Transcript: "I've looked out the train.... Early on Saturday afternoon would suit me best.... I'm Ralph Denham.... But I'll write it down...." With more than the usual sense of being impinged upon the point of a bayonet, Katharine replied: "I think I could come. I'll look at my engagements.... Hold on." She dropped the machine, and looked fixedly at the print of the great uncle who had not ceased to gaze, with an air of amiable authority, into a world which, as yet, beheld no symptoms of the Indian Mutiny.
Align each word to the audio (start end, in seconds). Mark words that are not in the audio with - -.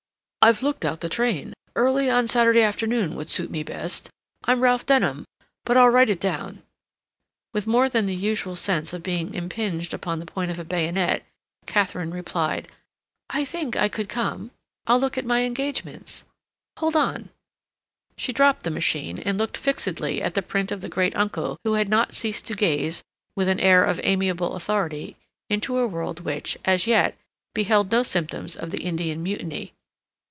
"I've 0.43 0.63
looked 0.63 0.83
out 0.85 1.01
the 1.01 1.07
train.... 1.07 1.53
Early 1.75 2.09
on 2.09 2.27
Saturday 2.27 2.63
afternoon 2.63 3.13
would 3.13 3.29
suit 3.29 3.51
me 3.51 3.61
best.... 3.61 4.09
I'm 4.43 4.61
Ralph 4.63 4.87
Denham.... 4.87 5.23
But 5.65 5.77
I'll 5.77 5.91
write 5.91 6.09
it 6.09 6.19
down...." 6.19 6.63
With 7.53 7.67
more 7.67 7.87
than 7.87 8.07
the 8.07 8.15
usual 8.15 8.55
sense 8.55 8.91
of 8.91 9.03
being 9.03 9.35
impinged 9.35 9.93
upon 9.93 10.17
the 10.17 10.25
point 10.25 10.49
of 10.49 10.57
a 10.57 10.65
bayonet, 10.65 11.23
Katharine 11.67 12.09
replied: 12.09 12.67
"I 13.29 13.45
think 13.45 13.75
I 13.75 13.87
could 13.87 14.09
come. 14.09 14.49
I'll 14.87 14.99
look 14.99 15.15
at 15.15 15.27
my 15.27 15.43
engagements.... 15.43 16.23
Hold 16.79 16.95
on." 16.95 17.29
She 18.17 18.33
dropped 18.33 18.63
the 18.63 18.71
machine, 18.71 19.19
and 19.19 19.37
looked 19.37 19.57
fixedly 19.57 20.23
at 20.23 20.33
the 20.33 20.41
print 20.41 20.71
of 20.71 20.81
the 20.81 20.89
great 20.89 21.15
uncle 21.15 21.59
who 21.63 21.73
had 21.73 21.87
not 21.87 22.15
ceased 22.15 22.45
to 22.47 22.55
gaze, 22.55 23.03
with 23.35 23.47
an 23.47 23.59
air 23.59 23.83
of 23.83 24.01
amiable 24.03 24.55
authority, 24.55 25.17
into 25.51 25.77
a 25.77 25.85
world 25.85 26.21
which, 26.21 26.57
as 26.65 26.87
yet, 26.87 27.15
beheld 27.53 27.91
no 27.91 28.01
symptoms 28.01 28.55
of 28.55 28.71
the 28.71 28.81
Indian 28.81 29.21
Mutiny. 29.21 29.73